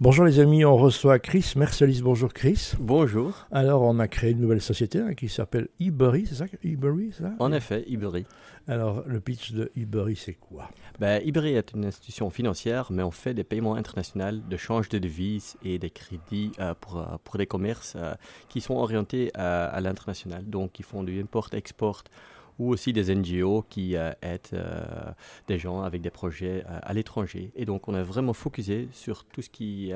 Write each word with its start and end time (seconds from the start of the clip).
Bonjour 0.00 0.24
les 0.24 0.40
amis, 0.40 0.64
on 0.64 0.76
reçoit 0.76 1.20
Chris 1.20 1.52
Mercelis. 1.54 2.02
Bonjour 2.02 2.32
Chris. 2.32 2.72
Bonjour. 2.80 3.46
Alors 3.52 3.82
on 3.82 4.00
a 4.00 4.08
créé 4.08 4.32
une 4.32 4.40
nouvelle 4.40 4.60
société 4.60 4.98
hein, 4.98 5.14
qui 5.14 5.28
s'appelle 5.28 5.68
eBury, 5.78 6.26
c'est 6.26 6.34
ça 6.34 6.46
ça 6.48 7.32
En 7.38 7.52
effet, 7.52 7.84
eBury. 7.86 8.26
Alors 8.66 9.04
le 9.06 9.20
pitch 9.20 9.52
de 9.52 9.70
eBury 9.76 10.16
c'est 10.16 10.34
quoi? 10.34 10.68
Ben, 10.98 11.22
eBury 11.24 11.54
est 11.54 11.72
une 11.74 11.84
institution 11.84 12.28
financière, 12.30 12.90
mais 12.90 13.04
on 13.04 13.12
fait 13.12 13.34
des 13.34 13.44
paiements 13.44 13.76
internationaux 13.76 14.40
de 14.40 14.56
change 14.56 14.88
de 14.88 14.98
devises 14.98 15.56
et 15.64 15.78
des 15.78 15.90
crédits 15.90 16.50
euh, 16.58 16.74
pour, 16.74 16.98
euh, 16.98 17.04
pour 17.22 17.38
des 17.38 17.46
commerces 17.46 17.94
euh, 17.96 18.14
qui 18.48 18.60
sont 18.60 18.74
orientés 18.74 19.30
à 19.36 19.80
l'international. 19.80 20.44
Donc 20.44 20.80
ils 20.80 20.84
font 20.84 21.04
du 21.04 21.20
import-export 21.20 22.02
ou 22.58 22.70
aussi 22.70 22.92
des 22.92 23.14
NGO 23.14 23.64
qui 23.68 23.94
aident 23.94 24.64
des 25.48 25.58
gens 25.58 25.82
avec 25.82 26.02
des 26.02 26.10
projets 26.10 26.64
à 26.66 26.92
l'étranger. 26.94 27.50
Et 27.56 27.64
donc 27.64 27.88
on 27.88 27.94
est 27.94 28.02
vraiment 28.02 28.32
focusé 28.32 28.88
sur 28.92 29.24
tout 29.24 29.42
ce 29.42 29.50
qui 29.50 29.92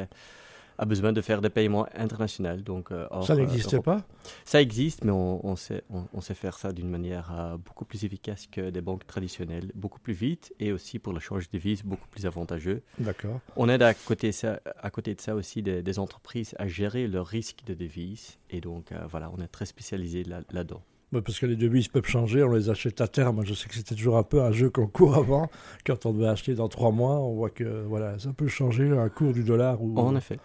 a 0.79 0.85
besoin 0.85 1.13
de 1.13 1.21
faire 1.21 1.41
des 1.41 1.51
paiements 1.51 1.87
internationaux. 1.95 2.57
Donc, 2.57 2.93
euh, 2.93 3.07
ça 3.23 3.35
n'existe 3.35 3.81
pas? 3.81 4.05
Ça 4.45 4.63
existe, 4.63 5.05
mais 5.05 5.11
on, 5.11 5.57
sait, 5.57 5.83
on, 5.91 6.21
sait 6.21 6.35
faire 6.35 6.57
ça 6.57 6.73
d'une 6.73 6.89
manière 6.89 7.33
euh, 7.33 7.57
beaucoup 7.57 7.85
plus 7.85 8.05
efficace 8.05 8.47
que 8.47 8.71
des 8.71 8.81
banques 8.81 9.07
traditionnelles, 9.07 9.73
beaucoup 9.75 9.99
plus 9.99 10.13
vite 10.13 10.55
et 10.61 10.73
aussi 10.73 10.99
pour 10.99 11.13
le 11.13 11.21
change 11.21 11.51
de 11.51 11.59
devise 11.59 11.83
beaucoup 11.83 12.07
plus 12.09 12.27
avantageux. 12.27 12.83
D'accord. 12.99 13.41
On 13.57 13.69
aide 13.69 13.83
à 13.83 13.93
côté, 13.95 14.31
ça, 14.31 14.61
à 14.81 14.91
côté 14.91 15.15
de 15.15 15.21
ça 15.21 15.35
aussi 15.35 15.63
des, 15.63 15.99
entreprises 15.99 16.55
à 16.59 16.69
gérer 16.69 17.09
leur 17.09 17.27
risque 17.27 17.65
de 17.67 17.75
devise 17.75 18.39
et 18.51 18.61
donc 18.61 18.93
euh, 18.93 19.07
voilà, 19.09 19.33
on 19.37 19.43
est 19.43 19.49
très 19.49 19.67
spécialisé 19.67 20.23
là-dedans. 20.23 20.83
Parce 21.13 21.39
que 21.39 21.47
les 21.47 21.57
devises 21.57 21.89
peuvent 21.89 22.07
changer, 22.07 22.43
on 22.43 22.53
les 22.53 22.71
achète 22.71 23.01
à 23.01 23.09
terme. 23.09 23.45
Je 23.45 23.55
sais 23.55 23.69
que 23.69 23.75
c'était 23.75 23.95
toujours 23.95 24.19
un 24.19 24.23
peu 24.23 24.43
un 24.43 24.53
jeu 24.53 24.71
qu'on 24.71 24.87
court 24.87 25.17
avant. 25.17 25.51
Quand 25.87 26.07
on 26.07 26.13
devait 26.13 26.29
acheter 26.29 26.55
dans 26.55 26.69
trois 26.69 26.91
mois, 26.91 27.17
on 27.21 27.35
voit 27.35 27.51
que 27.51 27.85
voilà, 27.87 28.19
ça 28.19 28.33
peut 28.37 28.49
changer 28.49 28.91
un 28.91 29.09
cours 29.09 29.33
du 29.33 29.45
dollar. 29.45 29.79
En 29.81 30.17
effet. 30.17 30.39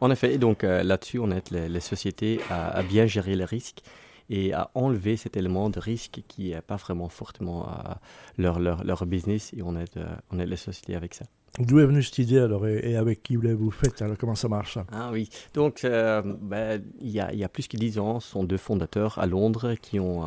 En 0.00 0.10
effet, 0.10 0.34
et 0.34 0.38
donc 0.38 0.64
euh, 0.64 0.82
là-dessus, 0.82 1.18
on 1.18 1.30
aide 1.30 1.50
les, 1.50 1.80
sociétés 1.80 2.40
à, 2.50 2.82
bien 2.82 3.06
gérer 3.06 3.34
les 3.34 3.44
risques 3.44 3.82
et 4.30 4.52
à 4.52 4.70
enlever 4.74 5.16
cet 5.16 5.36
élément 5.36 5.70
de 5.70 5.80
risque 5.80 6.20
qui 6.28 6.50
n'est 6.50 6.60
pas 6.60 6.76
vraiment 6.76 7.08
fortement 7.08 7.68
euh, 7.68 7.94
leur, 8.36 8.60
leur, 8.60 8.84
leur, 8.84 9.06
business 9.06 9.52
et 9.56 9.62
on 9.62 9.76
aide, 9.76 9.88
euh, 9.96 10.06
on 10.30 10.38
aide 10.38 10.48
les 10.48 10.56
sociétés 10.56 10.94
avec 10.94 11.14
ça. 11.14 11.24
D'où 11.58 11.80
est 11.80 11.86
venue 11.86 12.02
cette 12.02 12.18
idée 12.18 12.38
alors 12.38 12.66
et, 12.66 12.96
avec 12.96 13.22
qui 13.22 13.36
vous 13.36 13.70
faites 13.70 14.00
alors 14.02 14.16
Comment 14.16 14.34
ça 14.34 14.48
marche 14.48 14.78
Ah 14.92 15.10
oui, 15.12 15.28
donc 15.54 15.82
ben, 15.82 16.82
il 17.00 17.10
y, 17.10 17.20
a, 17.20 17.32
y, 17.34 17.44
a, 17.44 17.48
plus 17.48 17.66
que 17.66 17.76
dix 17.76 17.98
ans, 17.98 18.20
ce 18.20 18.30
sont 18.30 18.44
deux 18.44 18.56
fondateurs 18.56 19.18
à 19.18 19.26
Londres 19.26 19.74
qui 19.74 19.98
ont 19.98 20.24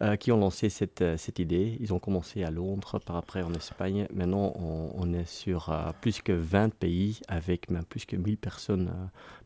euh, 0.00 0.14
qui 0.14 0.30
ont 0.30 0.38
lancé 0.38 0.68
cette, 0.68 1.02
euh, 1.02 1.16
cette, 1.16 1.40
idée. 1.40 1.76
Ils 1.80 1.92
ont 1.92 1.98
commencé 1.98 2.44
à 2.44 2.52
Londres, 2.52 3.00
par 3.04 3.16
après 3.16 3.42
en 3.42 3.52
Espagne. 3.52 4.06
Maintenant, 4.14 4.52
on, 4.56 5.12
est 5.12 5.28
sur 5.28 5.70
euh, 5.70 5.90
plus 6.00 6.22
que 6.22 6.30
20 6.30 6.72
pays 6.72 7.18
avec 7.26 7.68
même 7.68 7.82
plus 7.84 8.04
que 8.04 8.14
1000 8.14 8.36
personnes 8.36 8.92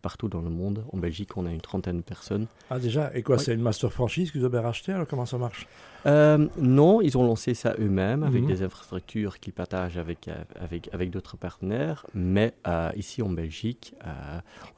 partout 0.02 0.28
dans 0.28 0.42
le 0.42 0.50
monde. 0.50 0.84
En 0.92 0.98
Belgique, 0.98 1.38
on 1.38 1.46
a 1.46 1.50
une 1.50 1.62
trentaine 1.62 1.98
de 1.98 2.02
personnes. 2.02 2.48
Ah 2.68 2.78
déjà? 2.78 3.10
Et 3.14 3.22
quoi, 3.22 3.38
c'est 3.38 3.54
une 3.54 3.62
master 3.62 3.90
franchise 3.90 4.30
que 4.30 4.38
vous 4.38 4.44
avez 4.44 4.58
rachetée? 4.58 4.92
Alors 4.92 5.06
Comment 5.06 5.24
ça 5.24 5.38
marche? 5.38 5.66
Non, 6.04 7.00
ils 7.00 7.16
ont 7.16 7.22
lancé 7.22 7.54
ça 7.54 7.74
eux-mêmes 7.78 8.24
avec 8.24 8.42
mhm. 8.42 8.48
des 8.48 8.62
infrastructures 8.62 9.38
qu'ils 9.38 9.52
partagent 9.52 9.96
avec, 9.96 10.28
avec, 10.60 10.90
avec 10.92 11.10
d'autres 11.10 11.36
partenaires. 11.36 12.04
Mais 12.12 12.52
ici 12.96 13.22
en 13.22 13.30
Belgique, 13.30 13.94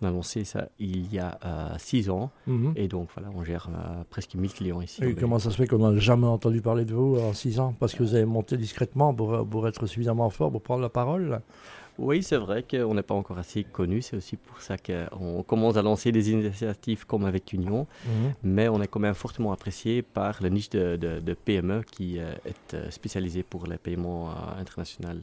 on 0.00 0.06
a 0.06 0.10
lancé 0.10 0.44
ça 0.44 0.68
il 0.78 1.12
y 1.12 1.18
a 1.18 1.38
six 1.78 2.10
ans. 2.10 2.30
Mhm. 2.46 2.74
Et 2.76 2.86
donc 2.86 3.08
voilà, 3.14 3.30
on 3.34 3.42
gère 3.42 3.70
presque 4.10 4.34
1000 4.34 4.52
clients 4.52 4.82
ici. 4.82 5.02
Et 5.02 5.14
comment 5.14 5.38
ça 5.38 5.50
se 5.50 5.56
fait 5.56 5.63
qu'on 5.66 5.78
n'a 5.78 5.98
jamais 5.98 6.26
entendu 6.26 6.60
parler 6.60 6.84
de 6.84 6.94
vous 6.94 7.18
en 7.18 7.32
six 7.32 7.60
ans 7.60 7.74
Parce 7.78 7.94
que 7.94 8.02
vous 8.02 8.14
avez 8.14 8.24
monté 8.24 8.56
discrètement 8.56 9.14
pour, 9.14 9.46
pour 9.46 9.68
être 9.68 9.86
suffisamment 9.86 10.30
fort 10.30 10.50
pour 10.50 10.62
prendre 10.62 10.82
la 10.82 10.88
parole 10.88 11.40
oui, 11.98 12.22
c'est 12.22 12.36
vrai 12.36 12.64
qu'on 12.68 12.94
n'est 12.94 13.02
pas 13.02 13.14
encore 13.14 13.38
assez 13.38 13.62
connu. 13.62 14.02
C'est 14.02 14.16
aussi 14.16 14.36
pour 14.36 14.60
ça 14.60 14.76
qu'on 14.76 15.42
commence 15.44 15.76
à 15.76 15.82
lancer 15.82 16.10
des 16.10 16.30
initiatives 16.30 17.06
comme 17.06 17.24
avec 17.24 17.52
Union. 17.52 17.86
Mhm. 18.04 18.32
Mais 18.42 18.68
on 18.68 18.82
est 18.82 18.88
quand 18.88 19.00
même 19.00 19.14
fortement 19.14 19.52
apprécié 19.52 20.02
par 20.02 20.42
la 20.42 20.50
niche 20.50 20.70
de, 20.70 20.96
de, 20.96 21.34
PME 21.34 21.82
qui 21.82 22.18
euh, 22.18 22.32
est 22.44 22.74
euh, 22.74 22.90
spécialisée 22.90 23.42
pour 23.42 23.66
les 23.66 23.78
paiements 23.78 24.30
euh, 24.30 24.60
internationaux. 24.60 25.20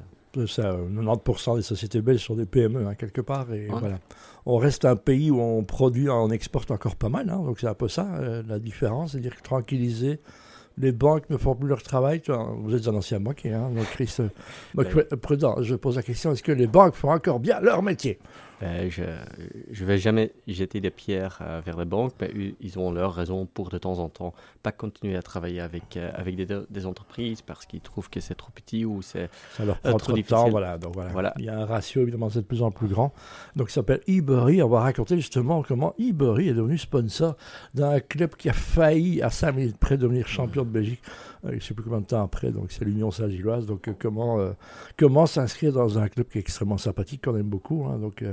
Ça, 0.48 0.78
90% 0.78 1.58
des 1.58 1.62
sociétés 1.62 2.02
belges 2.02 2.26
sont 2.26 2.36
des 2.36 2.46
PME, 2.46 2.88
hein, 2.88 2.96
quelque 2.96 3.22
part. 3.22 3.52
Et 3.54 3.68
voilà. 3.68 4.00
On 4.46 4.58
reste 4.58 4.86
un 4.86 4.96
pays 4.96 5.30
où 5.30 5.42
on 5.42 5.64
produit, 5.64 6.10
on 6.10 6.30
exporte 6.30 6.72
encore 6.72 6.96
pas 6.96 7.10
mal. 7.10 7.30
Hein, 7.30 7.44
donc 7.44 7.60
c'est 7.60 7.68
un 7.68 7.74
peu 7.74 7.88
ça, 7.88 8.08
la 8.48 8.60
différence. 8.60 9.12
C'est-à-dire 9.12 9.36
que 9.36 9.42
tranquilliser 9.42 10.20
les 10.78 10.92
banques 10.92 11.30
ne 11.30 11.38
font 11.38 11.56
plus 11.56 11.68
leur 11.68 11.84
travail. 11.84 12.22
Vous 12.60 12.76
êtes 12.76 12.88
un 12.88 12.96
ancien 12.96 13.20
banquier, 13.20 13.54
hein, 13.54 13.70
donc 13.76 13.86
Chris. 13.86 14.14
Euh, 14.20 14.28
ben 14.74 14.86
prudent, 15.18 15.62
je 15.62 15.76
pose 15.76 15.96
la 15.96 16.04
question 16.04 16.32
est-ce 16.32 16.44
que 16.44 16.52
les 16.52 16.68
banques 16.68 16.96
font 16.96 17.12
encore 17.12 17.40
bien 17.40 17.60
leur 17.60 17.84
métier? 17.84 18.20
Ben, 18.62 18.92
je 18.92 19.02
ne 19.02 19.86
vais 19.88 19.98
jamais 19.98 20.32
jeter 20.48 20.82
des 20.82 20.92
pierres 20.92 21.40
euh, 21.42 21.62
vers 21.66 21.78
les 21.78 21.86
banques, 21.86 22.14
mais 22.22 22.32
ils 22.62 22.78
ont 22.78 22.92
leur 22.92 23.16
raison 23.16 23.48
pour 23.48 23.70
de 23.70 23.80
temps 23.80 23.98
en 23.98 24.08
temps 24.08 24.36
pas 24.62 24.72
continuer 24.72 25.16
à 25.16 25.24
travailler 25.24 25.62
avec, 25.62 25.98
euh, 25.98 26.12
avec 26.14 26.36
des, 26.36 26.86
entreprises 26.86 27.42
parce 27.42 27.66
qu'ils 27.66 27.82
trouvent 27.82 28.10
que 28.10 28.20
c'est 28.20 28.36
trop 28.36 28.52
petit 28.52 28.86
ou 28.86 29.02
c'est 29.02 29.30
Ça 29.58 29.66
leur 29.66 29.80
prend 29.80 29.98
trop, 29.98 30.14
de 30.14 30.22
temps. 30.22 30.50
Voilà, 30.50 30.78
donc 30.78 30.96
voilà. 30.96 31.34
Il 31.40 31.46
y 31.46 31.50
a 31.50 31.58
un 31.58 31.66
ratio, 31.66 32.04
évidemment, 32.04 32.30
c'est 32.30 32.42
de 32.42 32.46
plus 32.46 32.62
en 32.62 32.70
plus 32.70 32.88
grand. 32.88 33.14
Donc, 33.56 33.70
ça 33.70 33.76
s'appelle 33.76 34.02
eBury. 34.08 34.62
On 34.62 34.70
va 34.70 34.82
raconter 34.82 35.16
justement 35.16 35.64
comment 35.64 35.96
eBury 35.98 36.50
est 36.50 36.54
devenu 36.54 36.78
sponsor 36.78 37.36
d'un 37.74 38.00
club 38.00 38.36
qui 38.36 38.50
a 38.50 38.54
failli, 38.54 39.24
à 39.24 39.32
5 39.32 39.54
minutes 39.54 39.78
près, 39.78 39.98
devenir 39.98 40.28
champion 40.28 40.64
de 40.64 40.70
Belgique. 40.70 41.02
Euh, 41.46 41.50
je 41.52 41.56
ne 41.56 41.60
sais 41.62 41.74
plus 41.74 41.84
combien 41.84 42.02
de 42.02 42.06
temps 42.06 42.24
après, 42.24 42.52
donc 42.52 42.72
c'est 42.72 42.86
l'Union 42.86 43.10
Saint-Gilloise. 43.10 43.66
Donc, 43.66 43.90
comment, 43.98 44.38
comment 44.98 45.26
s'inscrire 45.26 45.74
dans 45.74 45.98
un 45.98 46.08
club 46.10 46.28
qui 46.28 46.38
est 46.38 46.42
extrêmement 46.42 46.78
sympathique, 46.78 47.24
qu'on 47.24 47.36
aime 47.36 47.50
beaucoup. 47.50 47.86
Hein, 47.86 47.98
donc, 47.98 48.24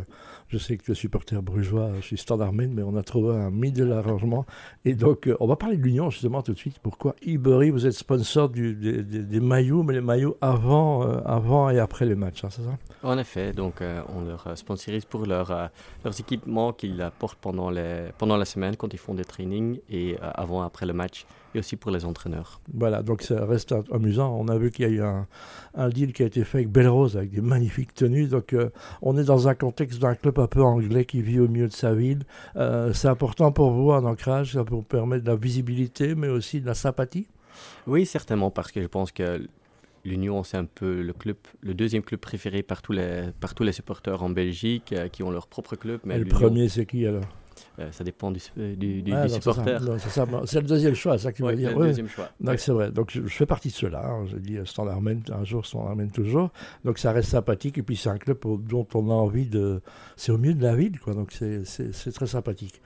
je 0.49 0.59
sais 0.59 0.77
que 0.77 0.83
tu 0.83 0.93
es 0.93 0.95
supporter 0.95 1.43
brugeois, 1.43 1.91
je 1.97 2.01
suis 2.01 2.19
standard 2.19 2.53
mais 2.53 2.83
on 2.83 2.97
a 2.97 3.03
trouvé 3.03 3.37
un 3.37 3.51
middle 3.51 3.93
arrangement. 3.93 4.47
Et 4.85 4.95
donc, 4.95 5.27
euh, 5.27 5.37
on 5.41 5.47
va 5.47 5.57
parler 5.57 5.77
de 5.77 5.83
l'Union 5.83 6.11
justement 6.11 6.43
tout 6.43 6.53
de 6.53 6.59
suite. 6.59 6.79
Pourquoi 6.83 7.15
Ibery, 7.23 7.71
vous 7.71 7.87
êtes 7.87 7.93
sponsor 7.93 8.49
des, 8.49 9.41
maillots, 9.41 9.83
mais 9.83 9.95
les 9.95 10.01
maillots 10.01 10.37
avant, 10.41 11.03
euh, 11.03 11.21
avant 11.25 11.71
et 11.71 11.79
après 11.79 12.07
les 12.07 12.15
matchs, 12.15 12.45
hein, 12.45 12.49
c'est 12.51 12.63
ça? 12.63 12.79
En 13.03 13.19
effet, 13.19 13.53
donc 13.53 13.81
euh, 13.81 14.03
on 14.09 14.25
leur 14.25 14.57
sponsorise 14.57 15.05
pour 15.05 15.27
leur, 15.27 15.71
leurs 16.05 16.21
équipements 16.21 16.73
qu'ils 16.73 17.11
portent 17.19 17.39
pendant, 17.41 17.71
les, 17.71 18.09
pendant 18.17 18.37
la 18.37 18.45
semaine 18.45 18.77
quand 18.77 18.93
ils 18.93 18.99
font 18.99 19.15
des 19.15 19.25
trainings 19.25 19.81
et 19.91 20.17
avant 20.21 20.63
et 20.63 20.67
après 20.67 20.87
le 20.87 20.93
match 20.93 21.27
et 21.55 21.59
aussi 21.59 21.77
pour 21.77 21.91
les 21.91 22.05
entraîneurs. 22.05 22.61
Voilà, 22.73 23.03
donc 23.03 23.23
ça 23.23 23.45
reste 23.45 23.75
amusant. 23.93 24.37
On 24.39 24.49
a 24.49 24.59
vu 24.59 24.71
qu'il 24.71 24.85
y 24.85 24.89
a 24.89 24.91
eu 24.91 25.03
un, 25.03 25.27
un, 25.75 25.89
deal 25.89 26.13
qui 26.13 26.23
a 26.23 26.27
été 26.27 26.45
fait 26.45 26.59
avec 26.59 26.71
Belle 26.71 26.89
Rose, 26.89 27.17
avec 27.17 27.31
des 27.31 27.41
magnifiques 27.41 27.95
tenues. 27.95 28.27
Donc 28.27 28.53
euh, 28.53 28.71
on 29.03 29.17
est 29.17 29.25
dans 29.25 29.49
un 29.49 29.55
contexte 29.55 29.99
d'un 30.01 30.15
club 30.15 30.39
un 30.39 30.47
peu 30.47 30.63
anglais 30.63 31.05
qui 31.05 31.23
vit 31.23 31.41
au 31.41 31.49
milieu 31.49 31.69
de 31.69 31.73
sa 31.73 31.95
ville. 31.95 32.25
Euh, 32.57 32.93
c'est 32.93 33.09
important 33.09 33.53
pour 33.53 33.71
vous 33.71 33.93
un 33.93 34.05
ancrage, 34.05 34.53
ça 34.53 34.63
vous 34.63 34.83
permet 34.83 35.21
de 35.21 35.27
la 35.27 35.37
visibilité, 35.37 36.15
mais 36.15 36.29
aussi 36.29 36.61
de 36.61 36.67
la 36.67 36.75
sympathie? 36.75 37.27
Oui, 37.87 38.07
certainement, 38.07 38.51
parce 38.51 38.71
que 38.71 38.81
je 38.81 38.87
pense 38.87 39.11
que 39.11 39.49
l'Union, 40.05 40.43
c'est 40.45 40.57
un 40.57 40.65
peu 40.65 41.03
le 41.03 41.13
club, 41.13 41.37
le 41.61 41.75
deuxième 41.75 42.03
club 42.03 42.21
préféré 42.21 42.63
par 42.63 42.83
tous 42.83 42.93
les, 42.93 43.31
par 43.41 43.55
tous 43.55 43.63
les 43.63 43.73
supporters 43.73 44.23
en 44.23 44.31
Belgique 44.31 44.93
euh, 44.93 45.09
qui 45.09 45.23
ont 45.23 45.31
leur 45.31 45.47
propre 45.47 45.77
club. 45.77 46.01
Mais 46.05 46.17
Et 46.17 46.19
le 46.19 46.27
premier, 46.27 46.69
c'est 46.69 46.87
qui 46.87 47.07
alors? 47.07 47.25
Euh, 47.79 47.91
ça 47.93 48.05
dépend 48.05 48.31
du, 48.31 48.41
du, 48.57 49.03
du, 49.03 49.13
supporter. 49.29 49.79
C'est 50.47 50.61
le 50.61 50.67
deuxième 50.67 50.95
choix, 50.95 51.19
ça 51.19 51.33
que 51.33 51.37
tu 51.37 51.43
veux 51.43 51.55
dire. 51.55 51.79
Le 51.79 51.87
deuxième 51.87 52.09
choix. 52.09 52.29
Donc 52.41 52.59
c'est 52.59 52.73
vrai. 52.73 52.91
Donc 52.91 53.11
je, 53.11 53.21
fais 53.29 53.47
partie 53.47 53.69
de 53.69 53.75
ceux-là. 53.75 54.05
Hein. 54.05 54.27
Je 54.27 54.37
dis 54.37 54.57
euh, 54.57 54.65
Standard 54.65 55.01
Men, 55.01 55.23
un 55.33 55.45
jour 55.45 55.65
Standard 55.67 55.97
Men 55.97 56.11
toujours. 56.11 56.51
Donc 56.85 56.99
ça 56.99 57.13
reste 57.13 57.31
sympathique. 57.31 57.79
Et 57.79 57.83
puis 57.83 57.97
c'est 57.97 58.11
un 58.11 58.19
club 58.19 58.39
dont 58.69 58.87
on 58.95 59.11
a 59.11 59.15
envie 59.15 59.47
de. 59.47 59.81
C'est 60.17 60.33
au 60.33 60.39
milieu 60.39 60.55
de 60.55 60.63
la 60.63 60.75
ville, 60.75 60.99
quoi. 60.99 61.15
Donc 61.15 61.33
c'est 61.33 62.13
très 62.13 62.27
sympathique. 62.27 62.81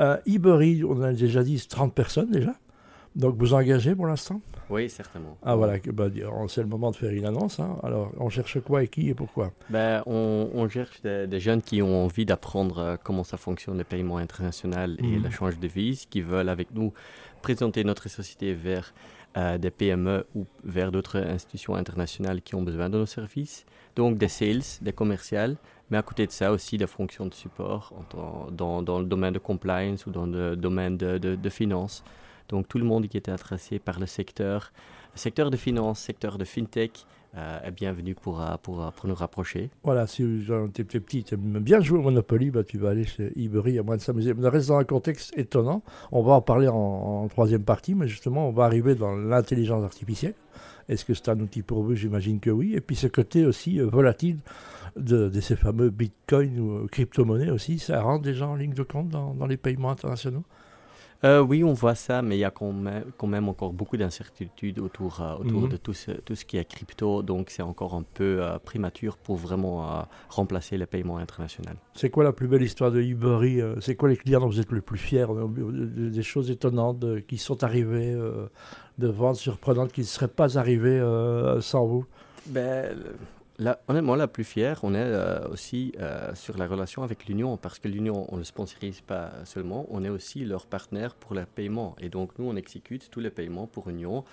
Euh, 0.00 0.16
Ibery, 0.26 0.84
on 0.84 1.02
a 1.02 1.12
déjà 1.12 1.42
dit 1.42 1.60
30 1.66 1.94
personnes 1.94 2.30
déjà. 2.30 2.54
Donc 3.16 3.36
vous 3.38 3.54
engagez 3.54 3.94
pour 3.94 4.06
l'instant? 4.06 4.40
Oui, 4.70 4.90
certainement. 4.90 5.38
Ah 5.42 5.56
voilà, 5.56 5.78
bah, 5.92 6.08
c'est 6.48 6.60
le 6.60 6.66
moment 6.66 6.90
de 6.90 6.96
faire 6.96 7.10
une 7.10 7.24
annonce. 7.24 7.58
Hein. 7.58 7.76
Alors 7.82 8.12
on 8.18 8.28
cherche 8.28 8.60
quoi 8.60 8.82
et 8.82 8.88
qui 8.88 9.08
et 9.08 9.14
pourquoi? 9.14 9.52
Ben, 9.70 10.02
on, 10.06 10.68
cherche 10.68 11.00
des, 11.02 11.40
jeunes 11.40 11.62
qui 11.62 11.82
ont 11.82 12.04
envie 12.04 12.26
d'apprendre 12.26 12.78
euh, 12.78 12.96
comment 13.02 13.24
ça 13.24 13.36
fonctionne 13.36 13.78
le 13.78 13.84
paiement 13.84 14.18
international 14.18 14.96
et 14.98 15.16
mhm. 15.16 15.24
l'échange 15.24 15.56
de 15.56 15.62
devises, 15.62 16.06
qui 16.06 16.20
veulent 16.20 16.48
avec 16.48 16.72
nous 16.72 16.92
présenter 17.42 17.82
notre 17.84 18.08
société 18.08 18.52
vers 18.52 18.92
euh, 19.36 19.58
des 19.58 19.70
PME 19.70 20.26
ou 20.34 20.46
vers 20.64 20.92
d'autres 20.92 21.18
institutions 21.18 21.74
internationales 21.74 22.42
qui 22.42 22.54
ont 22.54 22.62
besoin 22.62 22.88
de 22.90 22.98
nos 22.98 23.06
services. 23.06 23.64
Donc 23.96 24.16
des 24.18 24.28
sales, 24.28 24.62
des 24.80 24.92
commerciales, 24.92 25.56
mais 25.90 25.98
à 25.98 26.02
côté 26.02 26.26
de 26.26 26.32
ça 26.32 26.52
aussi 26.52 26.78
des 26.78 26.86
fonctions 26.86 27.26
de 27.26 27.34
support 27.34 27.92
dans, 28.52 28.82
dans, 28.82 28.98
le 28.98 29.06
domaine 29.06 29.32
de 29.32 29.38
compliance 29.38 30.06
ou 30.06 30.10
dans 30.10 30.26
le 30.26 30.56
domaine 30.56 30.96
de, 30.96 31.18
de, 31.18 31.34
de 31.34 31.48
finance. 31.50 32.04
Donc 32.48 32.68
tout 32.68 32.78
le 32.78 32.84
monde 32.84 33.06
qui 33.08 33.16
était 33.16 33.30
intéressé 33.30 33.78
par 33.78 34.00
le 34.00 34.06
secteur, 34.06 34.72
secteur 35.14 35.50
de 35.50 35.56
finance, 35.56 36.00
secteur 36.00 36.38
de 36.38 36.44
fintech, 36.44 37.06
euh, 37.36 37.60
est 37.62 37.70
bienvenu 37.72 38.14
pour, 38.14 38.40
euh, 38.40 38.54
euh, 38.54 38.56
pour, 38.90 39.06
nous 39.06 39.14
rapprocher. 39.14 39.68
Voilà, 39.84 40.06
si 40.06 40.24
tu 40.74 40.80
es 40.80 40.84
petit, 40.84 41.24
tu 41.24 41.34
aimes 41.34 41.58
bien 41.58 41.78
jouer 41.80 41.98
au 41.98 42.02
Monopoly, 42.02 42.50
bah, 42.50 42.64
tu 42.64 42.78
vas 42.78 42.90
aller 42.90 43.04
chez 43.04 43.32
Ibery 43.36 43.78
à 43.78 43.82
moins 43.82 43.96
de 43.96 44.00
s'amuser. 44.00 44.32
On 44.36 44.50
reste 44.50 44.68
dans 44.68 44.78
un 44.78 44.84
contexte 44.84 45.36
étonnant. 45.36 45.82
On 46.10 46.22
va 46.22 46.32
en 46.32 46.40
parler 46.40 46.68
en, 46.68 47.28
troisième 47.28 47.64
partie, 47.64 47.94
mais 47.94 48.08
justement, 48.08 48.48
on 48.48 48.52
va 48.52 48.64
arriver 48.64 48.94
dans 48.94 49.14
l'intelligence 49.14 49.84
artificielle 49.84 50.32
Est-ce 50.88 51.04
que 51.04 51.12
c'est 51.12 51.28
un 51.28 51.38
outil 51.40 51.60
pour 51.60 51.82
vous? 51.82 51.94
J'imagine 51.94 52.40
que 52.40 52.48
oui. 52.48 52.74
Et 52.74 52.80
puis 52.80 52.96
ce 52.96 53.06
côté 53.06 53.44
aussi 53.44 53.78
volatile 53.78 54.38
de, 54.96 55.30
ces 55.40 55.54
fameux 55.54 55.90
bitcoins 55.90 56.58
ou 56.58 56.86
crypto-monnaies 56.86 57.50
aussi, 57.50 57.78
ça 57.78 58.00
rentre 58.00 58.22
déjà 58.22 58.48
en 58.48 58.56
ligne 58.56 58.72
de 58.72 58.82
compte 58.82 59.10
dans 59.10 59.46
les 59.46 59.58
paiements 59.58 59.90
internationaux? 59.90 60.44
Euh, 61.24 61.40
oui, 61.40 61.64
on 61.64 61.72
voit 61.72 61.96
ça, 61.96 62.22
mais 62.22 62.36
il 62.36 62.40
y 62.40 62.44
a 62.44 62.50
quand 62.50 62.72
même, 62.72 63.04
quand 63.16 63.26
même 63.26 63.48
encore 63.48 63.72
beaucoup 63.72 63.96
d'incertitudes 63.96 64.78
autour, 64.78 65.20
euh, 65.20 65.34
autour 65.34 65.62
mhm. 65.62 65.68
de 65.70 65.76
tout 65.76 65.92
ce, 65.92 66.12
tout 66.12 66.36
ce 66.36 66.44
qui 66.44 66.58
est 66.58 66.64
crypto, 66.64 67.22
donc 67.22 67.50
c'est 67.50 67.62
encore 67.62 67.94
un 67.94 68.04
peu 68.14 68.38
euh, 68.40 68.58
prématuré 68.60 69.16
pour 69.24 69.36
vraiment 69.36 70.06
remplacer 70.28 70.78
les 70.78 70.86
paiements 70.86 71.18
internationaux. 71.18 71.70
C'est 71.94 72.10
quoi 72.10 72.22
la 72.22 72.32
plus 72.32 72.46
belle 72.46 72.62
histoire 72.62 72.92
de 72.92 73.02
Ibery 73.02 73.60
C'est 73.80 73.96
quoi 73.96 74.08
les 74.08 74.16
clients 74.16 74.40
dont 74.40 74.48
vous 74.48 74.60
êtes 74.60 74.70
le 74.70 74.80
plus 74.80 74.98
fiers 74.98 75.26
Des 75.56 76.22
choses 76.22 76.50
étonnantes 76.50 77.04
qui 77.26 77.38
sont 77.38 77.64
arrivées, 77.64 78.14
de 78.98 79.08
ventes 79.08 79.36
surprenantes 79.36 79.92
qui 79.92 80.02
ne 80.02 80.06
seraient 80.06 80.28
pas 80.28 80.56
arrivées 80.58 81.00
sans 81.60 81.86
vous? 81.86 82.04
Ben, 82.46 82.96
honnêtement, 83.88 84.14
la 84.14 84.28
plus 84.28 84.44
fière, 84.44 84.80
on 84.82 84.94
est 84.94 84.98
euh, 84.98 85.48
aussi 85.48 85.92
euh, 85.98 86.34
sur 86.34 86.56
la 86.58 86.66
relation 86.66 87.02
avec 87.02 87.26
l'Union, 87.26 87.56
parce 87.56 87.78
que 87.78 87.88
l'Union, 87.88 88.26
on 88.32 88.36
ne 88.36 88.44
sponsorise 88.44 89.00
pas 89.00 89.32
seulement, 89.44 89.86
on 89.90 90.04
est 90.04 90.08
aussi 90.08 90.44
leur 90.44 90.66
partenaire 90.66 91.14
pour 91.14 91.34
les 91.34 91.44
paiements. 91.44 91.96
Et 92.00 92.08
donc, 92.08 92.38
nous, 92.38 92.48
on 92.48 92.56
exécute 92.56 93.10
tous 93.10 93.20
les 93.20 93.30
paiements 93.30 93.66
pour 93.66 93.88
l'Union. 93.88 94.24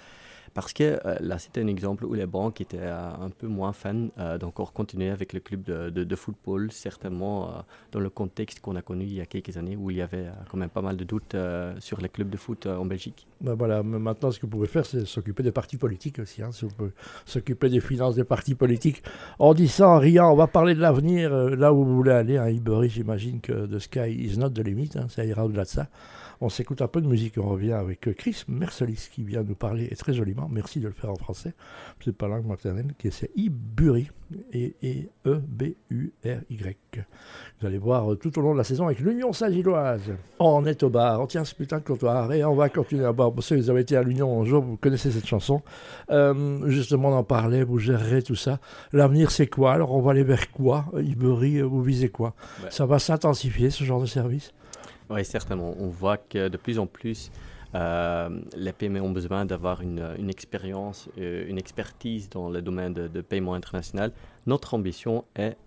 Parce 0.54 0.74
que 0.74 1.00
euh, 1.06 1.16
là, 1.20 1.38
c'était 1.40 1.62
un 1.62 1.68
exemple 1.68 2.06
où 2.06 2.14
les 2.14 2.26
banques 2.26 2.62
étaient 2.62 2.78
euh, 2.80 3.10
un 3.10 3.30
peu 3.30 3.48
moins 3.48 3.74
fans 3.74 4.08
euh, 4.18 4.38
d'encore 4.38 4.74
continuer 4.74 5.10
avec 5.10 5.34
le 5.34 5.40
club 5.40 5.64
de, 5.64 6.16
football, 6.16 6.72
certainement 6.72 7.66
dans 7.92 8.00
le 8.00 8.10
contexte 8.10 8.62
qu'on 8.62 8.76
a 8.78 8.82
connu 8.82 9.04
il 9.04 9.16
y 9.16 9.22
a 9.22 9.26
quelques 9.26 9.58
années 9.58 9.76
où 9.76 9.92
il 9.92 9.98
y 9.98 10.02
avait 10.02 10.28
quand 10.50 10.58
même 10.58 10.70
pas 10.70 10.82
mal 10.82 10.96
de 10.96 11.04
doutes 11.04 11.36
sur 11.80 12.00
les 12.00 12.08
clubs 12.08 12.30
de 12.30 12.38
foot 12.38 12.68
en 12.68 12.86
Belgique. 12.86 13.28
Ben 13.42 13.54
voilà, 13.54 13.84
maintenant, 13.84 14.32
ce 14.32 14.40
que 14.40 14.46
vous 14.46 14.52
pouvez 14.52 14.68
faire, 14.68 14.86
c'est 14.86 15.06
s'occuper 15.06 15.44
des 15.44 15.52
partis 15.52 15.76
politiques 15.76 16.20
aussi. 16.20 16.42
Hein, 16.42 16.52
s'occuper 17.26 17.70
des 17.70 17.82
finances 17.82 18.16
des 18.16 18.24
partis 18.24 18.56
politiques. 18.56 19.04
En 19.40 19.54
disant, 19.54 20.00
rien, 20.00 20.26
on 20.26 20.36
va 20.36 20.48
parler 20.48 20.74
de 20.74 20.80
l'avenir, 20.80 21.30
là 21.32 21.74
où 21.74 21.84
vous 21.84 21.96
voulez 21.98 22.12
aller, 22.12 22.38
à 22.38 22.44
hein, 22.44 22.50
Ibery, 22.50 22.90
j'imagine 22.90 23.42
que 23.42 23.66
the 23.66 23.80
sky 23.80 24.10
is 24.10 24.38
not 24.38 24.52
the 24.52 24.60
limit, 24.60 24.92
hein, 24.96 25.08
ça 25.10 25.26
ira 25.26 25.46
au-delà 25.46 25.64
de 25.64 25.70
ça. 25.70 25.88
On 26.42 26.50
s'écoute 26.50 26.82
un 26.82 26.88
peu 26.88 27.02
de 27.02 27.08
musique, 27.08 27.38
on 27.38 27.48
revient 27.48 27.74
avec 27.74 28.14
Chris 28.16 28.44
Mercelis 28.48 29.10
qui 29.12 29.24
vient 29.24 29.44
nous 29.44 29.56
parler, 29.56 29.88
et 29.92 29.96
très 29.96 30.14
joliment, 30.14 30.50
merci 30.52 30.80
de 30.80 30.88
le 30.88 30.94
faire 30.94 31.12
en 31.12 31.16
français, 31.16 31.54
c'est 32.04 32.16
pas 32.16 32.28
langue 32.28 32.46
maternelle, 32.46 32.94
qui 32.98 33.08
est 33.08 33.32
Iburi, 33.36 34.10
et 34.52 34.76
E-B-U-R-Y. 35.26 36.78
Vous 37.60 37.68
allez 37.68 37.78
voir 37.78 38.12
euh, 38.12 38.16
tout 38.16 38.38
au 38.40 38.42
long 38.42 38.54
de 38.54 38.58
la 38.58 38.64
saison 38.64 38.86
avec 38.88 39.00
l'Union 39.00 39.34
Saint-Gilloise. 39.34 40.14
On 40.40 40.66
est 40.66 40.82
au 40.84 40.90
bar, 40.90 41.22
on 41.22 41.28
tient 41.28 41.46
ce 41.46 41.54
putain 41.54 41.78
de 41.78 41.84
comptoir, 41.84 42.32
et 42.34 42.44
on 42.44 42.56
va 42.56 42.70
continuer 42.70 43.06
à 43.06 43.12
boire. 43.12 43.32
Vous 43.32 43.42
savez, 43.42 43.62
vous 43.62 43.70
avez 43.70 43.82
été 43.82 43.96
à 43.96 44.04
l'Union 44.04 44.42
un 44.42 44.46
jour, 44.46 44.64
vous 44.64 44.78
connaissez 44.78 45.12
cette 45.12 45.28
chanson. 45.28 45.62
Euh, 46.10 46.68
justement, 46.70 47.10
on 47.10 47.18
en 47.18 47.24
parlait, 47.24 47.64
vous 47.64 47.80
gérerez 47.80 48.24
tout 48.24 48.36
ça. 48.36 48.60
L'avenir, 48.94 49.32
c'est 49.32 49.48
quoi? 49.48 49.74
Alors, 49.74 49.94
on 49.94 50.02
va 50.02 50.12
aller 50.12 50.24
vers 50.24 50.52
quoi? 50.52 50.86
Iburi, 51.00 51.62
vous 51.62 51.82
visez 51.84 52.10
quoi? 52.10 52.34
Ça 52.70 52.86
va 52.86 53.00
s'intensifier, 53.00 53.70
ce 53.70 53.84
genre 53.84 54.02
de 54.02 54.08
service? 54.08 54.52
Oui, 55.10 55.26
certainement. 55.26 55.76
On 55.80 55.88
voit 55.88 56.18
que 56.18 56.48
de 56.48 56.58
plus 56.58 56.80
en 56.80 56.88
plus, 56.88 57.32
euh, 57.76 58.30
les 58.56 58.72
PME 58.72 59.02
ont 59.02 59.12
besoin 59.12 59.46
d'avoir 59.46 59.82
une, 59.82 60.16
une, 60.18 60.30
expérience, 60.30 61.10
euh, 61.18 61.46
une 61.48 61.58
expertise 61.58 62.30
dans 62.30 62.50
le 62.50 62.62
domaine 62.62 62.94
de, 62.94 63.22
paiement 63.22 63.54
international. 63.54 64.12
Notre 64.46 64.74
ambition 64.74 65.26
est 65.36 65.58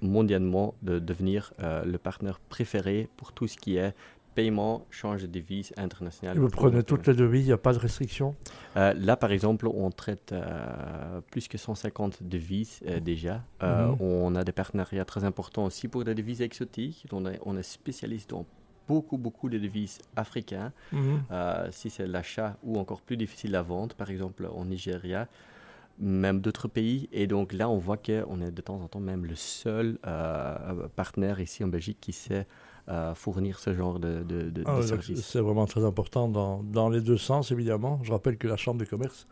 mondialement 0.00 0.74
de 0.82 0.98
devenir 0.98 1.52
euh, 1.60 1.84
le 1.84 1.98
partenaire 1.98 2.38
préféré 2.38 3.08
pour 3.16 3.32
tout 3.32 3.48
ce 3.48 3.56
qui 3.56 3.78
est 3.78 3.94
paiement, 4.36 4.86
change 4.90 5.22
de 5.22 5.26
devise 5.26 5.72
internationale. 5.78 6.38
Vous 6.38 6.48
prenez 6.48 6.82
toutes 6.82 7.06
les 7.06 7.14
devises, 7.14 7.44
il 7.44 7.48
n'y 7.48 7.52
a 7.52 7.58
pas 7.58 7.72
de 7.72 7.78
restriction? 7.78 8.36
Là, 8.74 9.16
par 9.16 9.32
exemple, 9.32 9.66
on 9.66 9.90
traite 9.90 10.34
plus 11.30 11.48
que 11.48 11.56
150 11.56 12.22
devises 12.22 12.82
déjà. 13.02 13.42
Mhm. 13.62 13.96
On 13.98 14.34
a 14.34 14.44
des 14.44 14.52
partenariats 14.52 15.06
très 15.06 15.24
importants 15.24 15.64
aussi 15.64 15.88
pour 15.88 16.04
des 16.04 16.14
devises 16.14 16.42
exotiques. 16.42 17.06
On 17.12 17.24
est, 17.24 17.40
on 17.46 17.56
est 17.56 17.62
spécialiste 17.62 18.28
dans 18.28 18.44
beaucoup, 18.88 19.18
beaucoup 19.18 19.48
de 19.48 19.58
devises 19.58 19.98
africaines. 20.16 20.72
Mhm. 20.92 21.22
Euh, 21.30 21.68
si 21.70 21.90
c'est 21.90 22.06
l'achat 22.06 22.56
ou 22.62 22.78
encore 22.78 23.00
plus 23.00 23.16
difficile 23.16 23.50
la 23.52 23.62
vente, 23.62 23.94
par 23.94 24.10
exemple 24.10 24.46
en 24.46 24.64
Nigeria, 24.64 25.28
même 25.98 26.40
d'autres 26.40 26.68
pays. 26.68 27.08
Et 27.12 27.26
donc 27.26 27.52
là, 27.52 27.68
on 27.68 27.78
voit 27.78 27.96
qu'on 27.96 28.40
est 28.40 28.50
de 28.50 28.60
temps 28.60 28.80
en 28.80 28.88
temps 28.88 29.00
même 29.00 29.24
le 29.24 29.34
seul 29.34 29.98
euh, 30.06 30.88
partenaire 30.94 31.40
ici 31.40 31.64
en 31.64 31.68
Belgique 31.68 31.98
qui 32.00 32.12
sait 32.12 32.46
fournir 33.14 33.58
ce 33.58 33.74
genre 33.74 33.98
de, 33.98 34.22
de, 34.22 34.50
de, 34.50 34.62
ah, 34.66 34.80
C'est 35.16 35.40
vraiment 35.40 35.66
très 35.66 35.84
important 35.84 36.28
dans, 36.28 36.62
dans, 36.62 36.88
les 36.88 37.00
deux 37.00 37.16
sens, 37.16 37.50
évidemment. 37.50 38.00
Je 38.02 38.12
rappelle 38.12 38.36
que 38.36 38.46
la 38.46 38.56
Chambre 38.56 38.80
de 38.80 38.84
commerce, 38.84 39.26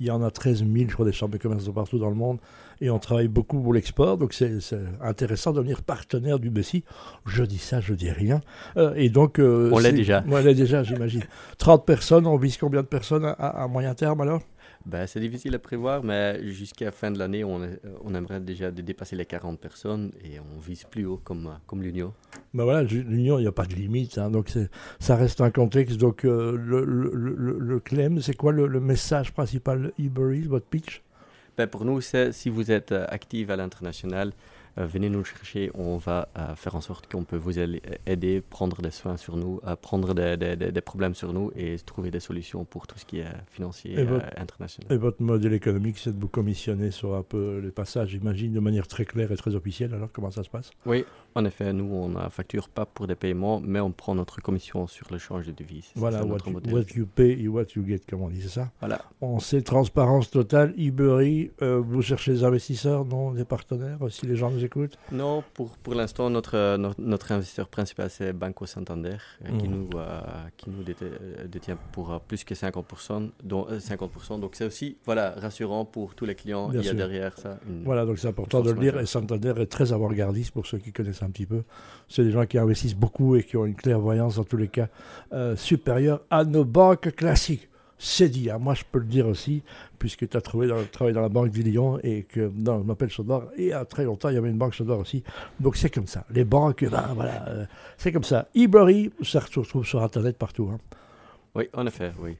il 0.00 0.06
y 0.06 0.10
en 0.10 0.22
a 0.22 0.30
13 0.30 0.64
000, 0.64 0.88
je 0.88 0.94
crois, 0.94 1.04
des 1.04 1.12
chambres 1.12 1.32
de 1.32 1.38
commerce 1.38 1.68
partout 1.72 1.98
dans 1.98 2.08
le 2.08 2.16
monde, 2.16 2.38
et 2.80 2.90
on 2.90 2.98
travaille 2.98 3.28
beaucoup 3.28 3.60
pour 3.60 3.74
l'export, 3.74 4.16
donc 4.16 4.32
c'est 4.32 4.58
intéressant 5.00 5.52
de 5.52 5.58
devenir 5.58 5.82
partenaire 5.82 6.38
du 6.38 6.50
Bessie. 6.50 6.84
Je 7.26 7.44
dis 7.44 7.58
ça, 7.58 7.80
je 7.80 7.94
dis 7.94 8.10
rien. 8.10 8.40
Euh, 8.76 8.94
et 8.96 9.10
donc, 9.10 9.38
euh, 9.38 9.70
on 9.72 9.78
l'est 9.78 9.92
déjà. 9.92 10.24
On 10.28 10.36
l'est 10.38 10.54
déjà, 10.54 10.82
j'imagine. 10.82 11.22
30 11.58 11.86
personnes, 11.86 12.26
on 12.26 12.36
vise 12.36 12.56
combien 12.56 12.82
de 12.82 12.86
personnes 12.86 13.34
à 13.38 13.68
moyen 13.68 13.94
terme 13.94 14.20
alors? 14.20 14.40
Ben, 14.86 15.06
c'est 15.06 15.20
difficile 15.20 15.54
à 15.54 15.58
prévoir, 15.58 16.04
mais 16.04 16.46
jusqu'à 16.52 16.86
la 16.86 16.92
fin 16.92 17.10
de 17.10 17.18
l'année, 17.18 17.42
on, 17.42 17.60
on, 18.04 18.14
aimerait 18.14 18.40
déjà 18.40 18.70
dépasser 18.70 19.16
les 19.16 19.24
40 19.24 19.58
personnes 19.58 20.12
et 20.22 20.38
on 20.40 20.58
vise 20.58 20.84
plus 20.84 21.06
haut 21.06 21.20
comme, 21.24 21.58
comme 21.66 21.82
l'Union. 21.82 22.12
Ben 22.52 22.64
voilà, 22.64 22.82
l'Union, 22.82 23.38
il 23.38 23.42
n'y 23.42 23.48
a 23.48 23.52
pas 23.52 23.64
de 23.64 23.74
limite, 23.74 24.18
hein, 24.18 24.30
donc 24.30 24.52
ça 25.00 25.16
reste 25.16 25.40
un 25.40 25.50
contexte. 25.50 25.96
Donc 25.96 26.26
euh, 26.26 26.56
le, 26.56 26.84
le, 26.84 27.56
le, 27.58 27.80
claim, 27.80 28.20
c'est 28.20 28.36
quoi 28.36 28.52
le, 28.52 28.68
message 28.80 29.32
principal 29.32 29.92
de 29.98 30.48
votre 30.48 30.66
pitch? 30.66 31.02
Ben, 31.56 31.66
Pour 31.66 31.86
nous, 31.86 32.02
c'est 32.02 32.32
si 32.32 32.50
vous 32.50 32.70
êtes 32.70 32.92
euh, 32.92 33.06
actif 33.08 33.48
à 33.48 33.56
l'international, 33.56 34.28
euh, 34.28 34.53
venez 34.76 35.08
nous 35.08 35.24
chercher, 35.24 35.70
on 35.74 35.96
va 35.96 36.28
euh, 36.36 36.54
faire 36.56 36.74
en 36.74 36.80
sorte 36.80 37.10
qu'on 37.10 37.24
peut 37.24 37.36
vous 37.36 37.58
aider, 37.58 38.40
prendre 38.40 38.82
des 38.82 38.90
soins 38.90 39.16
sur 39.16 39.36
nous, 39.36 39.60
prendre 39.80 40.14
des, 40.14 40.36
des, 40.36 40.56
des, 40.56 40.80
problèmes 40.80 41.14
sur 41.14 41.32
nous 41.32 41.52
et 41.56 41.76
trouver 41.78 42.10
des 42.10 42.20
solutions 42.20 42.64
pour 42.64 42.86
tout 42.86 42.98
ce 42.98 43.04
qui 43.04 43.20
est 43.20 43.26
financier 43.50 43.92
et 43.92 43.98
euh, 44.00 44.18
international. 44.36 44.92
Et 44.92 44.96
votre 44.96 45.22
modèle 45.22 45.52
économique, 45.52 45.98
c'est 45.98 46.14
de 46.14 46.20
vous 46.20 46.28
commissionner 46.28 46.90
sur 46.90 47.14
un 47.14 47.22
peu 47.22 47.60
les 47.62 47.70
passages, 47.70 48.08
j'imagine, 48.08 48.52
de 48.52 48.60
manière 48.60 48.88
très 48.88 49.04
claire 49.04 49.30
et 49.32 49.36
très 49.36 49.54
officielle. 49.54 49.94
Alors, 49.94 50.08
comment 50.12 50.30
ça 50.30 50.42
se 50.42 50.50
passe? 50.50 50.70
Oui, 50.86 51.04
en 51.34 51.44
effet, 51.44 51.72
nous, 51.72 51.92
on 51.92 52.08
ne 52.08 52.28
facture 52.28 52.68
pas 52.68 52.86
pour 52.86 53.06
des 53.06 53.14
paiements, 53.14 53.60
mais 53.60 53.80
on 53.80 53.92
prend 53.92 54.14
notre 54.14 54.40
commission 54.40 54.86
sur 54.86 55.06
le 55.10 55.18
change 55.18 55.46
de 55.46 55.52
devises. 55.52 55.90
Voilà, 55.94 56.24
what 56.24 56.38
you, 56.46 56.60
what 56.70 56.84
you, 56.94 57.06
pay 57.06 57.40
et 57.40 57.48
what 57.48 57.66
you 57.76 57.84
get, 57.86 58.00
comme 58.08 58.22
on 58.22 58.28
dit, 58.28 58.42
c'est 58.42 58.48
ça? 58.48 58.70
Voilà. 58.80 59.02
On 59.20 59.38
sait 59.38 59.62
transparence 59.62 60.30
totale. 60.30 60.74
Ibery, 60.76 61.50
vous 61.60 62.02
cherchez 62.02 62.32
des 62.32 62.44
investisseurs, 62.44 63.04
non 63.04 63.32
des 63.32 63.44
partenaires, 63.44 63.98
si 64.10 64.26
les 64.26 64.36
gens 64.36 64.50
nous 64.50 64.63
non, 65.12 65.42
pour, 65.54 65.76
pour 65.78 65.94
l'instant, 65.94 66.30
notre, 66.30 66.76
notre, 66.98 67.32
investisseur 67.32 67.68
principal, 67.68 68.10
c'est 68.10 68.32
Banco 68.32 68.66
Santander, 68.66 69.16
euh, 69.44 69.58
qui, 69.58 69.68
mhm. 69.68 69.74
nous, 69.74 69.90
euh, 69.98 70.20
qui 70.56 70.70
nous 70.70 70.82
euh, 70.82 71.46
détient 71.46 71.78
pour 71.92 72.20
plus 72.20 72.44
que 72.44 72.54
50%. 72.54 73.30
Donc, 73.42 73.70
50%, 73.70 74.40
donc 74.40 74.54
c'est 74.54 74.64
aussi 74.64 74.96
voilà, 75.04 75.32
rassurant 75.32 75.84
pour 75.84 76.14
tous 76.14 76.24
les 76.24 76.34
clients. 76.34 76.70
Il 76.72 76.82
y 76.82 76.88
a 76.88 76.94
derrière 76.94 77.38
ça 77.38 77.58
Voilà, 77.84 78.04
donc 78.06 78.18
c'est 78.18 78.28
important 78.28 78.60
de 78.60 78.70
le 78.70 78.80
dire. 78.80 78.98
Et 78.98 79.06
Santander 79.06 79.54
est 79.58 79.66
très 79.66 79.92
avant-gardiste 79.92 80.52
pour 80.52 80.66
ceux 80.66 80.78
qui 80.78 80.92
connaissent 80.92 81.22
un 81.22 81.30
petit 81.30 81.46
peu. 81.46 81.62
C'est 82.08 82.24
des 82.24 82.30
gens 82.30 82.46
qui 82.46 82.58
investissent 82.58 82.96
beaucoup 82.96 83.36
et 83.36 83.42
qui 83.42 83.56
ont 83.56 83.66
une 83.66 83.74
clairvoyance, 83.74 84.36
dans 84.36 84.44
tous 84.44 84.56
les 84.56 84.68
cas, 84.68 84.88
supérieure 85.56 86.20
à 86.30 86.44
nos 86.44 86.64
banques 86.64 87.14
classiques 87.14 87.68
c'est 88.04 88.28
dit. 88.28 88.50
Hein. 88.50 88.58
Moi, 88.58 88.74
je 88.74 88.84
peux 88.90 88.98
le 88.98 89.06
dire 89.06 89.26
aussi, 89.26 89.62
puisque 89.98 90.28
tu 90.28 90.36
as 90.36 90.40
trouvé 90.40 90.66
dans, 90.66 90.82
travaillé 90.84 91.14
dans 91.14 91.22
la 91.22 91.28
banque 91.28 91.50
du 91.50 91.62
Lyon 91.62 91.98
et 92.02 92.24
que 92.24 92.50
dans 92.54 92.78
je 92.80 92.84
m'appelle 92.84 93.10
Chaudard, 93.10 93.44
et 93.56 93.72
à 93.72 93.84
très 93.84 94.04
longtemps, 94.04 94.28
il 94.28 94.34
y 94.34 94.38
avait 94.38 94.50
une 94.50 94.58
banque 94.58 94.74
Chaudard 94.74 94.98
aussi. 94.98 95.24
Donc, 95.58 95.76
c'est 95.76 95.90
comme 95.90 96.06
ça. 96.06 96.26
Les 96.30 96.44
banques, 96.44 96.84
ben, 96.84 97.12
voilà, 97.14 97.48
euh, 97.48 97.66
c'est 97.96 98.12
comme 98.12 98.24
ça. 98.24 98.48
Iberi, 98.54 99.10
ça 99.22 99.40
se 99.40 99.58
retrouve 99.58 99.86
sur 99.86 100.02
Internet 100.02 100.36
partout. 100.36 100.70
Hein. 100.72 100.78
Oui, 101.54 101.68
en 101.72 101.86
effet, 101.86 102.12
oui, 102.20 102.36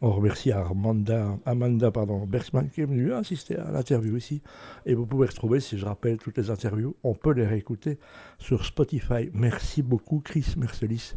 On 0.00 0.12
remercie 0.12 0.50
Amanda, 0.52 1.36
Amanda 1.44 1.90
pardon, 1.90 2.24
Bergsman 2.26 2.70
qui 2.70 2.80
est 2.80 2.86
venue 2.86 3.12
assister 3.12 3.56
à 3.56 3.70
l'interview 3.70 4.16
ici. 4.16 4.40
Et 4.86 4.94
vous 4.94 5.04
pouvez 5.04 5.26
retrouver, 5.26 5.60
si 5.60 5.76
je 5.78 5.84
rappelle, 5.84 6.18
toutes 6.18 6.38
les 6.38 6.48
interviews. 6.48 6.96
On 7.02 7.14
peut 7.14 7.32
les 7.32 7.46
réécouter 7.46 7.98
sur 8.38 8.64
Spotify. 8.64 9.30
Merci 9.34 9.82
beaucoup, 9.82 10.20
Chris 10.20 10.54
Mercelis. 10.56 11.14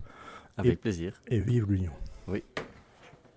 Avec 0.57 0.81
plaisir. 0.81 1.13
Et 1.27 1.39
vive 1.39 1.71
l'Union. 1.71 1.91